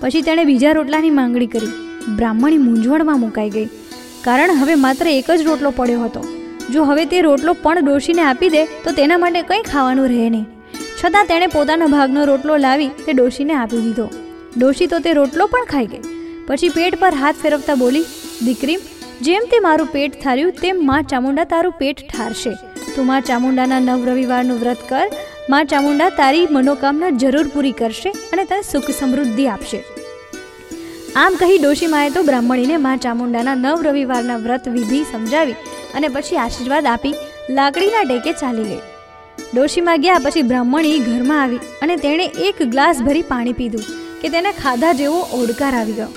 પછી 0.00 0.22
તેણે 0.22 0.44
બીજા 0.44 0.72
રોટલાની 0.72 1.10
માંગણી 1.10 1.46
કરી. 1.46 1.66
બ્રાહ્મણી 2.16 2.58
મૂંઝવણમાં 2.58 3.20
મુકાઈ 3.20 3.50
ગઈ. 3.50 3.64
કારણ 4.24 4.50
હવે 4.50 4.74
માત્ર 4.74 5.06
એક 5.06 5.30
જ 5.30 5.42
રોટલો 5.42 5.70
પડ્યો 5.70 6.00
હતો. 6.00 6.45
જો 6.70 6.84
હવે 6.84 7.04
તે 7.04 7.20
રોટલો 7.20 7.52
પણ 7.62 7.84
ડોશીને 7.84 8.22
આપી 8.22 8.48
દે, 8.48 8.62
તો 8.84 8.92
તેના 8.92 9.18
માટે 9.18 9.42
કંઈ 9.42 9.62
ખાવાનું 9.62 10.08
રહે 10.08 10.28
નહીં. 10.30 10.46
છતાં 11.00 11.26
તેણે 11.26 11.46
પોતાના 11.46 11.86
ભાગનો 11.86 12.24
રોટલો 12.24 12.56
લાવી 12.56 12.88
તે 13.06 13.12
ડોશીને 13.12 13.54
આપી 13.54 13.82
દીધો. 13.86 14.06
ડોશી 14.58 14.86
તો 14.86 14.98
તે 14.98 15.12
રોટલો 15.12 15.46
પણ 15.46 15.64
ખાઈ 15.64 15.86
ગઈ. 15.86 16.04
પછી 16.48 16.68
પેટ 16.68 17.00
પર 17.00 17.14
હાથ 17.14 17.38
ફેરવતા 17.42 17.74
બોલી, 17.74 18.06
દીકરી, 18.44 18.78
જેમ 19.22 19.42
તે 19.52 19.60
મારું 19.60 19.86
પેટ 19.86 20.18
ઠાર્યું, 20.22 20.52
તેમ 20.52 20.86
માં 20.86 21.02
ચામુંડા 21.04 21.44
તારું 21.44 21.72
પેટ 21.72 22.02
ઠારશે. 22.12 22.52
તું 22.94 23.06
માં 23.06 23.22
ચામુંડાના 23.22 23.80
નવ 23.80 24.00
રવિવારનું 24.10 24.60
વ્રત 24.64 24.82
કર. 24.88 25.06
માં 25.50 25.66
ચામુંડા 25.66 26.10
તારી 26.10 26.46
મનોકામના 26.50 27.10
જરૂર 27.22 27.46
પૂરી 27.48 27.72
કરશે 27.72 28.10
અને 28.32 28.44
તને 28.44 28.58
સુખ 28.72 28.90
સમૃદ્ધિ 28.90 29.46
આપશે. 29.46 29.80
આમ 31.16 31.36
કહી 31.40 31.58
ડોશીમાએ 31.58 32.10
તો 32.10 32.22
બ્રાહ્મણીને 32.22 32.76
માં 32.86 32.98
ચામુંડાના 32.98 33.54
નવ 33.54 33.78
રવિવારના 33.88 34.36
વ્રત 34.36 34.68
વિધિ 34.76 35.00
સમજાવી 35.12 35.56
અને 35.96 36.08
પછી 36.08 36.36
આશીર્વાદ 36.36 36.86
આપી 36.86 37.14
લાકડીના 37.50 38.04
ટેકે 38.04 38.32
ચાલી 38.32 38.68
ગઈ. 38.70 38.82
ડોશીમાં 39.54 40.00
ગયા 40.00 40.18
પછી 40.18 40.42
બ્રાહ્મણી 40.42 40.98
ઘરમાં 40.98 41.42
આવી 41.42 41.60
અને 41.82 41.96
તેણે 41.96 42.26
એક 42.48 42.62
ગ્લાસ 42.62 43.02
ભરી 43.02 43.22
પાણી 43.22 43.52
પીધું 43.52 43.84
કે 44.22 44.28
તેને 44.28 44.52
ખાધા 44.52 44.92
જેવો 44.92 45.20
ઓડકાર 45.40 45.74
આવી 45.74 45.92
ગયો. 45.92 46.08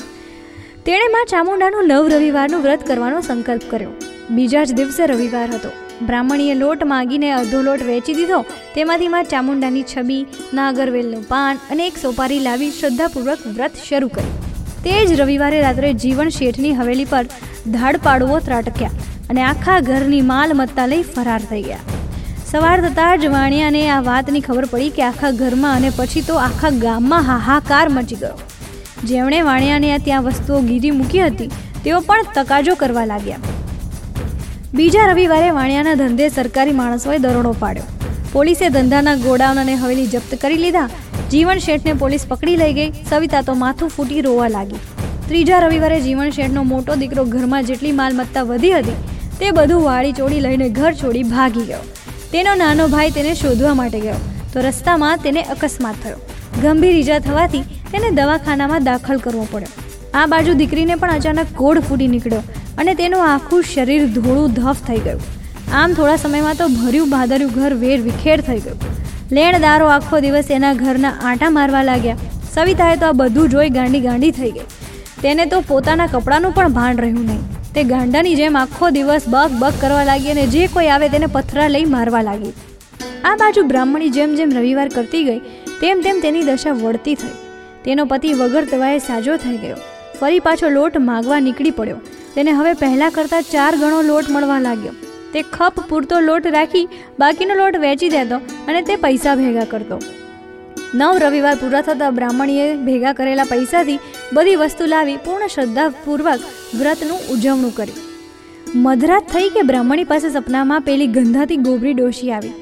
તેણે 0.86 1.08
માં 1.08 1.26
ચામુંડાનું 1.26 1.88
નવ 1.88 2.16
રવિવારનું 2.16 2.62
વ્રત 2.62 2.88
કરવાનો 2.88 3.22
સંકલ્પ 3.22 3.66
કર્યો. 3.70 3.94
બીજા 4.30 4.64
જ 4.64 4.74
દિવસે 4.74 5.04
રવિવાર 5.06 5.48
હતો. 5.52 5.72
બ્રાહ્મણીએ 6.02 6.56
લોટ 6.56 6.84
માગીને 6.84 7.30
અડધો 7.32 7.62
લોટ 7.62 7.82
વેચી 7.84 8.14
દીધો. 8.14 8.40
તેમાંથી 8.76 9.08
માં 9.08 9.24
ચામુંડાની 9.24 9.84
છબી, 9.84 10.24
નાગરવેલનું 10.54 11.28
પાન 11.28 11.58
અને 11.72 11.84
એક 11.88 11.98
સોપારી 11.98 12.40
લાવી 12.40 12.72
શ્રદ્ધાપૂર્વક 12.72 13.48
વ્રત 13.48 13.72
શરૂ 13.90 14.08
કર્યું. 14.08 14.38
તે 14.84 14.96
જ 15.06 15.20
રવિવારે 15.22 15.62
રાત્રે 15.62 15.94
જીવન 15.94 16.30
શેઠની 16.30 16.74
હવેલી 16.74 17.06
પર 17.06 17.26
ધાડ 17.72 17.98
પાડવો 18.04 18.40
ત્રાટક્યા. 18.40 18.92
અને 19.30 19.42
આખા 19.44 19.80
ઘરની 19.82 20.22
માલમત્તા 20.22 20.86
લઈ 20.86 21.04
ફરાર 21.16 21.42
થઈ 21.50 21.62
ગયા. 21.62 21.84
સવાર 22.52 22.78
થતાં 22.86 23.22
જ 23.22 23.32
વાણિયાને 23.34 23.82
આ 23.96 24.00
વાતની 24.02 24.40
ખબર 24.40 24.66
પડી 24.72 24.90
કે 24.90 25.04
આખા 25.08 25.32
ઘરમાં 25.42 25.76
અને 25.80 25.90
પછી 25.98 26.24
તો 26.30 26.38
આખા 26.46 26.72
ગામમાં 26.84 27.28
હાહાકાર 27.30 27.86
મચી 27.90 28.20
ગયો. 28.22 28.38
જેમણે 29.10 29.42
વાણિયાને 29.50 30.00
ત્યાં 30.08 30.24
વસ્તુઓ 30.24 30.62
ગીરી 30.70 30.92
મૂકી 30.92 31.22
હતી, 31.26 31.50
તેઓ 31.84 32.00
પણ 32.02 32.32
તકાજો 32.38 32.76
કરવા 32.76 33.06
લાગ્યા. 33.06 33.42
બીજા 34.74 35.06
રવિવારે 35.12 35.52
વાણિયાના 35.60 36.00
ધંધે 36.02 36.30
સરકારી 36.30 36.80
માણસોએ 36.80 37.20
દરોડો 37.26 37.54
પાડ્યો. 37.60 37.88
પોલીસે 38.34 38.66
ધંધાના 38.70 39.16
ગોડાઉન 39.26 39.62
અને 39.66 39.76
હવેલી 39.76 40.08
જપ્ત 40.16 40.42
કરી 40.42 40.60
લીધા. 40.64 40.90
જીવન 41.32 41.62
શેઠને 41.68 41.94
પોલીસ 41.94 42.26
પકડી 42.26 42.58
લઈ 42.64 42.74
ગઈ. 42.74 42.90
સવિતા 43.10 43.42
તો 43.42 43.56
માથું 43.64 43.90
ફૂટી 43.90 44.22
રોવા 44.22 44.50
લાગી. 44.58 44.82
ત્રીજા 45.30 45.60
રવિવારે 45.60 46.02
જીવન 46.02 46.36
શેઠનો 46.36 46.62
મોટો 46.74 47.00
દીકરો 47.04 47.26
ઘરમાં 47.34 47.66
જેટલી 47.70 47.96
માલમત્તા 48.02 48.46
વધી 48.52 48.72
હતી 48.74 48.98
તે 49.40 49.52
બધું 49.58 49.84
વાળી 49.84 50.16
ચોડી 50.20 50.44
લઈને 50.46 50.68
ઘર 50.80 50.92
છોડી 51.02 51.24
ભાગી 51.34 51.66
ગયો. 51.70 51.84
તેનો 52.32 52.56
નાનો 52.62 52.88
ભાઈ 52.94 53.14
તેને 53.18 53.34
શોધવા 53.42 53.74
માટે 53.82 54.00
ગયો. 54.06 54.20
તો 54.54 54.64
રસ્તામાં 54.68 55.22
તેને 55.26 55.42
અકસ્માત 55.56 56.00
થયો. 56.04 56.20
ગંભીર 56.64 56.96
ઈજા 57.02 57.20
થવાથી 57.28 57.62
તેને 57.92 58.08
દવાખાનામાં 58.12 58.88
દાખલ 58.88 59.22
કરવો 59.26 59.46
પડ્યો. 59.52 59.72
આ 60.14 60.26
બાજુ 60.34 60.56
દીકરીને 60.62 60.96
પણ 60.96 61.20
અચાનક 61.20 61.54
કોડ 61.62 61.80
ફૂટી 61.90 62.08
નીકળ્યો 62.08 62.42
અને 62.78 62.94
તેનું 63.02 63.26
આખું 63.26 63.68
શરીર 63.74 64.08
ધોળું 64.18 64.56
ધફ 64.58 64.82
થઈ 64.88 65.02
ગયું. 65.06 65.22
આમ 65.74 65.94
થોડા 65.94 66.16
સમયમાં 66.24 66.60
તો 66.62 66.68
ભર્યું 66.80 67.14
ભાદર્યું 67.16 67.54
ઘર 67.58 67.74
વેર 67.84 68.00
વિખેર 68.08 68.38
થઈ 68.42 68.60
ગયું. 68.60 68.80
લેણદારો 69.38 69.88
આખો 69.96 70.20
દિવસ 70.26 70.52
એના 70.58 70.74
ઘરના 70.82 71.14
આંટા 71.30 71.54
મારવા 71.60 71.86
લાગ્યા. 71.92 72.18
સવિતાએ 72.56 72.98
તો 73.04 73.06
આ 73.06 73.18
બધું 73.22 73.56
જોઈ 73.56 73.70
ગાંડી 73.70 74.04
ગાંડી 74.08 74.32
થઈ 74.32 74.52
ગઈ. 74.52 74.68
તેને 75.24 75.46
તો 75.46 75.62
પોતાના 75.72 76.08
કપડાનું 76.08 76.54
પણ 76.54 76.78
ભાન 76.80 77.02
રહ્યું 77.06 77.26
નહીં. 77.26 77.59
તે 77.76 77.84
ગાંડાની 77.84 78.36
જેમ 78.36 78.56
આખો 78.58 78.90
દિવસ 78.90 79.26
બક 79.28 79.60
બક 79.60 79.82
કરવા 79.82 80.04
લાગી 80.04 80.32
અને 80.32 80.46
જે 80.46 80.68
કોઈ 80.68 80.88
આવે 80.88 81.10
તેને 81.10 81.26
પથરા 81.26 81.68
લઈ 81.68 81.86
મારવા 81.86 82.22
લાગી. 82.22 82.54
આ 83.24 83.36
બાજુ 83.36 83.64
બ્રાહ્મણી 83.64 84.10
જેમ 84.10 84.36
જેમ 84.36 84.50
રવિવાર 84.50 84.88
કરતી 84.88 85.24
ગઈ, 85.24 85.42
તેમ 85.82 86.02
તેમ 86.02 86.22
તેની 86.22 86.44
દશા 86.44 86.72
વળતી 86.72 87.16
થઈ. 87.16 87.36
તેનો 87.86 88.06
પતિ 88.06 88.34
વગર 88.34 88.64
દવાએ 88.66 88.98
સાજો 89.00 89.36
થઈ 89.38 89.58
ગયો. 89.58 89.78
ફરી 90.20 90.40
પાછો 90.40 90.70
લોટ 90.70 90.98
માગવા 90.98 91.40
નીકળી 91.40 91.72
પડ્યો. 91.72 92.00
તેને 92.36 92.52
હવે 92.52 92.74
પહેલાં 92.74 93.12
કરતાં 93.12 93.42
ચાર 93.42 93.74
ગણો 93.76 94.02
લોટ 94.02 94.30
મળવા 94.30 94.60
લાગ્યો. 94.60 94.96
તે 95.34 95.42
ખપ 95.42 95.86
પૂરતો 95.90 96.20
લોટ 96.20 96.48
રાખી 96.48 96.88
બાકીનો 97.20 97.56
લોટ 97.56 97.78
વેચી 97.78 98.10
દેતો 98.10 98.36
અને 98.68 98.82
તે 98.82 98.96
પૈસા 98.96 99.36
ભેગા 99.36 99.64
કરતો. 99.64 100.00
નવ 100.94 101.18
રવિવાર 101.18 101.56
પૂરા 101.56 101.82
થતાં 101.82 102.16
બ્રાહ્મણીએ 102.16 102.76
ભેગા 102.76 103.14
કરેલા 103.14 103.44
પૈસાથી 103.44 104.00
બધી 104.34 104.56
વસ્તુ 104.56 104.86
લાવી 104.86 105.18
પૂર્ણ 105.18 105.48
શ્રદ્ધાપૂર્વક 105.48 106.42
વ્રતનું 106.76 107.20
ઉજવણું 107.30 107.76
કર્યું. 107.76 108.00
મધરાત 108.76 109.22
થઈ 109.22 109.50
કે 109.50 109.62
બ્રાહ્મણી 109.62 110.04
પાસે 110.04 110.30
સપનામાં 110.30 110.82
પેલી 110.82 111.08
ગંધાતી 111.08 111.58
ગોબરી 111.58 111.94
ડોશી 111.94 112.32
આવી. 112.32 112.54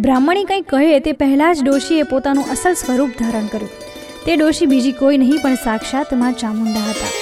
બ્રાહ્મણી 0.00 0.44
કંઈ 0.44 0.60
કહે 0.60 1.00
તે 1.00 1.12
પહેલાં 1.12 1.54
જ 1.54 1.62
ડોશીએ 1.62 2.02
પોતાનું 2.02 2.50
અસલ 2.50 2.74
સ્વરૂપ 2.74 3.10
ધારણ 3.18 3.46
કર્યું. 3.46 3.70
તે 4.26 4.36
ડોશી 4.36 4.66
બીજી 4.66 4.92
કોઈ 4.92 5.18
નહીં, 5.18 5.42
પણ 5.42 5.54
સાક્ષાતમાં 5.54 6.32
ચામુંડા 6.32 6.80
હતા. 6.80 7.12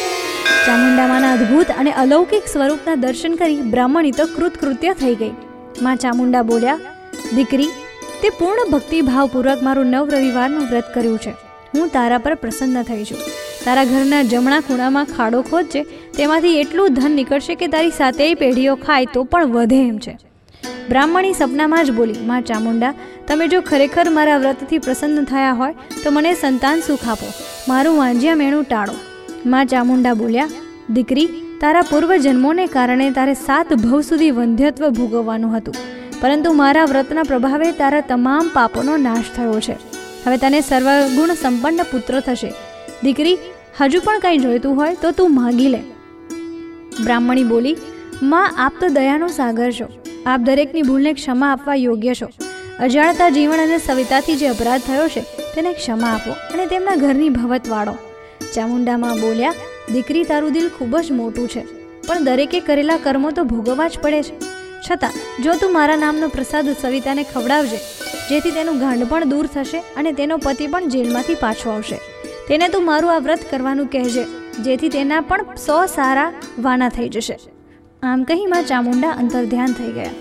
ચામુંડામાંના 0.66 1.32
અદ્ભુત 1.32 1.70
અને 1.78 1.92
અલૌકિક 1.92 2.42
સ્વરૂપના 2.46 2.94
દર્શન 2.94 3.34
કરી 3.34 3.62
બ્રાહ્મણી 3.62 4.10
તો 4.10 4.26
કૃતકૃત્ય 4.26 4.92
થઈ 4.94 5.14
ગઈ. 5.14 5.34
માં 5.82 5.96
ચામુંડા 5.96 6.42
બોલ્યા, 6.42 6.78
દીકરી 7.36 7.70
તે 8.22 8.30
પૂર્ણ 8.30 8.70
ભક્તિભાવપૂર્વક 8.70 9.62
મારું 9.62 9.86
નવ 9.86 10.08
રવિવારનું 10.10 10.60
વ્રત 10.60 10.84
કર્યું 10.94 11.18
છે. 11.18 11.30
હું 11.74 11.88
તારા 11.88 12.18
પર 12.18 12.34
પ્રસન્ન 12.34 12.82
થઈ 12.82 13.04
છું. 13.04 13.18
તારા 13.64 13.84
ઘરના 13.84 14.22
જમણા 14.22 14.60
ખૂણામાં 14.60 15.04
ખાડો 15.04 15.42
ખોદજે, 15.42 15.82
તેમાંથી 16.16 16.60
એટલું 16.60 16.94
ધન 16.94 17.10
નીકળશે 17.10 17.54
કે 17.54 17.66
તારી 17.66 17.90
સાતેય 17.90 18.34
પેઢીઓ 18.34 18.74
ખાય 18.74 19.04
તો 19.04 19.24
પણ 19.24 19.46
વધે 19.46 19.88
એમ 19.88 19.98
છે. 19.98 20.18
બ્રાહ્મણી 20.88 21.32
સપનામાં 21.32 21.84
જ 21.84 21.90
બોલી, 21.90 22.12
માં 22.26 22.42
ચામુંડા, 22.42 22.94
તમે 23.28 23.48
જો 23.48 23.60
ખરેખર 23.60 24.10
મારા 24.10 24.36
વ્રતથી 24.36 24.78
પ્રસન્ન 24.78 25.24
થયા 25.24 25.52
હોય, 25.52 25.74
તો 26.04 26.10
મને 26.10 26.34
સંતાન 26.34 26.80
સુખ 26.80 27.08
આપો. 27.08 27.32
મારું 27.68 27.96
વાંજ્યા 27.96 28.34
મેણું 28.34 28.64
ટાળો. 28.64 28.94
માં 29.46 29.66
ચામુંડા 29.66 30.14
બોલ્યા, 30.14 30.48
દીકરી, 30.90 31.26
તારા 31.60 31.82
પૂર્વજન્મોને 31.82 32.66
કારણે 32.66 33.10
તારે 33.10 33.34
સાત 33.34 33.72
ભવ 33.72 34.00
સુધી 34.00 34.30
વંધ્યત્વ 34.30 34.88
ભોગવવાનું 34.88 35.56
હતું. 35.56 35.74
પરંતુ 36.22 36.52
મારા 36.52 36.84
વ્રતના 36.84 37.22
પ્રભાવે 37.22 37.72
તારા 37.72 38.00
તમામ 38.00 38.50
પાપોનો 38.54 38.96
નાશ 38.96 39.30
થયો 39.36 39.60
છે. 39.60 39.74
હવે 40.24 40.36
તને 40.36 40.60
સર્વગુણ 40.60 41.34
સંપન્ન 41.34 41.82
પુત્ર 41.82 42.20
થશે. 42.20 42.50
દીકરી, 43.02 43.38
હજુ 43.80 44.00
પણ 44.00 44.18
કંઈ 44.18 44.38
જોઈતું 44.38 44.76
હોય 44.76 44.94
તો 44.94 45.10
તું 45.10 45.34
માગી 45.34 45.68
લે. 45.68 45.80
બ્રાહ્મણી 47.04 47.44
બોલી, 47.44 47.76
માં, 48.22 48.54
આપ 48.58 48.72
તો 48.80 48.88
દયાનો 48.88 49.28
સાગર 49.28 49.72
છો. 49.72 49.88
આપ 50.26 50.40
દરેકની 50.40 50.82
ભૂલને 50.82 51.12
ક્ષમા 51.12 51.52
આપવા 51.52 51.74
યોગ્ય 51.74 52.14
છો. 52.14 52.30
અજાણતા 52.80 53.28
જીવન 53.28 53.58
અને 53.58 53.78
સવિતાથી 53.78 54.36
જે 54.36 54.46
અપરાધ 54.46 54.80
થયો 54.80 55.08
છે, 55.08 55.20
તેને 55.54 55.72
ક્ષમા 55.72 56.06
આપો 56.06 56.30
અને 56.30 56.66
તેમના 56.66 56.96
ઘરની 56.96 57.28
ભવત 57.28 57.68
વાળો. 57.68 57.98
ચામુંડામાં 58.54 59.16
બોલ્યા, 59.16 59.54
દીકરી, 59.92 60.24
તારું 60.24 60.52
દિલ 60.52 60.68
ખૂબ 60.68 60.96
જ 60.96 61.12
મોટું 61.12 61.48
છે, 61.48 61.66
પણ 62.06 62.24
દરેકે 62.24 62.60
કરેલા 62.60 62.96
કર્મો 62.96 63.30
તો 63.30 63.44
ભોગવવા 63.44 63.88
જ 63.88 63.98
પડે 64.02 64.22
છે. 64.22 64.61
છતાં, 64.86 65.14
જો 65.44 65.52
તું 65.60 65.72
મારા 65.72 65.96
નામનો 65.96 66.28
પ્રસાદ 66.28 66.68
સવિતાને 66.82 67.22
ખવડાવજે, 67.22 67.78
જેથી 68.30 68.54
તેનું 68.56 68.80
ગાંડ 68.82 69.08
પણ 69.10 69.28
દૂર 69.28 69.46
થશે 69.46 69.78
અને 69.96 70.10
તેનો 70.12 70.38
પતિ 70.38 70.66
પણ 70.66 70.88
જેલમાંથી 70.88 71.34
પાછો 71.34 71.70
આવશે. 71.70 71.98
તેને 72.48 72.66
તું 72.68 72.84
મારું 72.84 73.14
આ 73.14 73.18
વ્રત 73.18 73.44
કરવાનું 73.50 73.86
કહેજે, 73.86 74.24
જેથી 74.64 74.88
તેના 74.88 75.20
પણ 75.20 75.56
સો 75.66 75.76
સારા 75.86 76.32
વાના 76.58 76.88
થઈ 76.88 77.08
જશે. 77.08 77.36
આમ 78.02 78.24
કહી 78.24 78.46
માં 78.46 78.64
ચામુંડા 78.64 79.14
અંતર 79.22 79.44
ધ્યાન 79.44 79.72
થઈ 79.72 79.92
ગયા. 79.92 80.16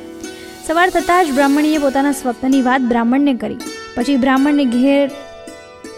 સવાર 0.67 0.89
થતાં 0.89 1.25
જ 1.25 1.35
બ્રાહ્મણીએ 1.37 1.79
પોતાના 1.79 2.15
સ્વપ્નની 2.21 2.61
વાત 2.61 2.87
બ્રાહ્મણને 2.91 3.33
કરી. 3.33 3.59
પછી 3.95 4.17
બ્રાહ્મણને 4.17 4.65
ઘેર 4.77 5.07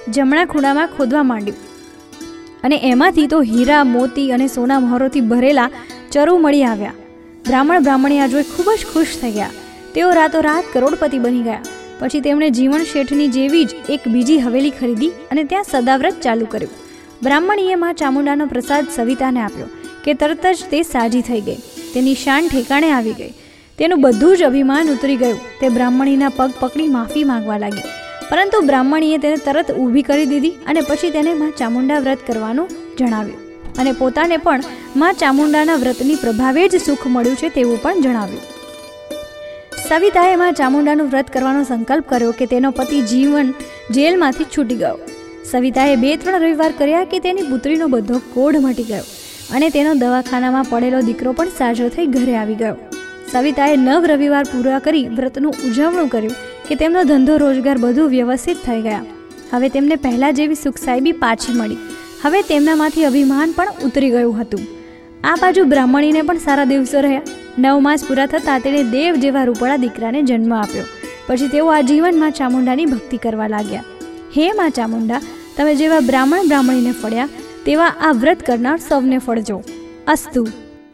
જમણા 0.10 0.46
ખૂણામાં 0.46 0.94
ખોદવા 0.98 1.24
માંડ્યું. 1.24 1.60
અને 2.64 2.78
એમાંથી 2.92 3.28
તો 3.28 3.40
હીરા, 3.52 3.84
મોતી 3.96 4.32
અને 4.32 4.48
સોના 4.48 4.80
મહોરોથી 4.80 5.30
ભરેલા 5.32 5.72
ચરુ 6.12 6.38
મળી 6.38 6.64
આવ્યા. 6.64 7.00
બ્રાહ્મણ 7.48 7.84
બ્રાહ્મણી 7.84 8.20
આ 8.20 8.28
જોઈ 8.28 8.44
ખૂબ 8.44 8.70
જ 8.80 8.86
ખુશ 8.94 9.18
થઈ 9.22 9.32
ગયા. 9.32 9.50
તેઓ 9.96 10.10
રાતોરાત 10.12 10.64
કરોડપતિ 10.74 11.20
બની 11.20 11.42
ગયા. 11.42 11.62
પછી 12.00 12.20
તેમણે 12.20 12.50
જીવન 12.50 12.84
શેઠની 12.84 13.28
જેવી 13.28 13.66
જ 13.66 13.76
એક 13.90 14.08
બીજી 14.08 14.40
હવેલી 14.40 14.70
ખરીદી 14.70 15.08
અને 15.32 15.44
ત્યાં 15.44 15.64
સદાવ્રત 15.64 16.22
ચાલુ 16.22 16.46
કર્યું. 16.46 16.72
બ્રાહ્મણીએ 17.24 17.76
માં 17.76 17.94
ચામુંડાનો 17.94 18.46
પ્રસાદ 18.46 18.88
સવિતાને 18.96 19.42
આપ્યો 19.42 19.66
કે 20.04 20.14
તરત 20.14 20.46
જ 20.46 20.70
તે 20.72 20.82
સાજી 20.84 21.22
થઈ 21.22 21.42
ગઈ. 21.42 21.60
તેની 21.94 22.16
શાન 22.16 22.48
ઠેકાણે 22.48 22.92
આવી 22.92 23.14
ગઈ. 23.14 23.34
તેનું 23.78 24.02
બધું 24.02 24.38
જ 24.38 24.44
અભિમાન 24.44 24.90
ઉતરી 24.90 25.16
ગયું. 25.16 25.40
તે 25.60 25.70
બ્રાહ્મણીના 25.70 26.30
પગ 26.30 26.52
પકડી 26.60 26.88
માફી 26.88 27.24
માંગવા 27.24 27.58
લાગી. 27.58 27.88
પરંતુ 28.30 28.62
બ્રાહ્મણીએ 28.62 29.18
તેને 29.18 29.38
તરત 29.38 29.72
ઊભી 29.72 30.02
કરી 30.02 30.26
દીધી 30.26 30.50
અને 30.50 30.82
પછી 30.82 31.10
તેને 31.10 31.34
માં 31.34 31.52
ચામુંડા 31.52 32.00
વ્રત 32.00 32.20
કરવાનું 32.28 32.70
જણાવ્યું. 32.98 33.43
અને 33.80 33.92
પોતાને 33.92 34.38
પણ 34.38 34.62
માં 34.96 35.14
ચામુંડાના 35.14 35.76
વ્રતની 35.76 36.16
પ્રભાવે 36.16 36.64
જ 36.68 36.82
સુખ 36.88 37.06
મળ્યું 37.08 37.36
છે 37.36 37.50
તેવું 37.50 37.82
પણ 37.82 38.02
જણાવ્યું. 38.02 38.44
સવિતાએ 39.88 40.36
માં 40.36 40.54
ચામુંડાનું 40.54 41.10
વ્રત 41.10 41.34
કરવાનો 41.34 41.64
સંકલ્પ 41.64 42.06
કર્યો 42.10 42.34
કે 42.40 42.46
તેનો 42.46 42.72
પતિ 42.72 43.02
જીવન 43.02 43.50
જેલમાંથી 43.92 44.50
છૂટી 44.58 44.76
ગયો. 44.76 44.98
સવિતાએ 45.52 45.96
બે 45.96 46.12
ત્રણ 46.18 46.44
રવિવાર 46.44 46.72
કર્યા 46.72 47.04
કે 47.04 47.20
તેની 47.20 47.50
પુત્રીનો 47.52 47.88
બધો 47.88 48.20
કોઢ 48.34 48.60
મટી 48.62 48.84
ગયો 48.84 49.06
અને 49.56 49.68
તેનો 49.70 49.92
દવાખાનામાં 49.94 50.70
પડેલો 50.70 51.02
દીકરો 51.02 51.34
પણ 51.34 51.56
સાજો 51.58 51.90
થઈ 51.90 52.08
ઘરે 52.16 52.36
આવી 52.36 52.56
ગયો. 52.56 52.78
સવિતાએ 53.32 53.76
નવ 53.78 54.02
રવિવાર 54.12 54.46
પૂરા 54.52 54.80
કરી 54.80 55.08
વ્રતનું 55.18 55.54
ઉજવણું 55.68 56.10
કર્યું 56.10 56.36
કે 56.68 56.76
તેમનો 56.76 57.04
ધંધો 57.04 57.36
રોજગાર 57.38 57.78
બધું 57.78 58.10
વ્યવસ્થિત 58.10 58.60
થઈ 58.66 58.82
ગયા. 58.82 59.04
હવે 59.52 59.70
તેમને 59.70 59.96
પહેલાં 59.96 60.34
જેવી 60.34 60.56
સુખસાઈબી 60.56 61.16
પાછી 61.24 61.58
મળી. 61.60 61.82
હવે 62.24 62.42
તેમનામાંથી 62.42 63.06
અભિમાન 63.06 63.52
પણ 63.52 63.68
ઉતરી 63.84 64.10
ગયું 64.10 64.42
હતું. 64.42 64.60
આ 65.24 65.36
બાજુ 65.36 65.66
બ્રાહ્મણીને 65.66 66.22
પણ 66.22 66.38
સારા 66.38 66.64
દિવસો 66.64 67.02
રહ્યા. 67.02 67.22
નવ 67.58 67.80
માસ 67.80 68.04
પૂરા 68.08 68.26
થતાં 68.26 68.60
તેણે 68.60 68.84
દેવ 68.84 69.16
જેવા 69.16 69.44
રૂપાળા 69.44 69.76
દીકરાને 69.76 70.22
જન્મ 70.22 70.54
આપ્યો. 70.54 70.84
પછી 71.28 71.48
તેઓ 71.48 71.68
આ 71.68 71.82
જીવનમાં 71.82 72.32
ચામુંડાની 72.32 72.86
ભક્તિ 72.86 73.18
કરવા 73.18 73.48
લાગ્યા. 73.48 73.84
હે 74.38 74.52
માં 74.52 74.70
ચામુંડા, 74.70 75.22
તમે 75.58 75.76
જેવા 75.76 76.00
બ્રાહ્મણ 76.00 76.48
બ્રાહ્મણીને 76.48 76.92
ફળ્યા, 76.92 77.30
તેવા 77.66 77.86
આ 77.86 78.12
વ્રત 78.12 78.46
કરનાર 78.46 78.78
સૌને 78.78 79.18
ફળજો. 79.18 79.64
અસ્તુ. 80.08 80.48